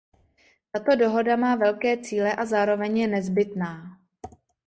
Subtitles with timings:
[0.71, 3.99] Tato dohoda má velké cíle a zároveň je nezbytná.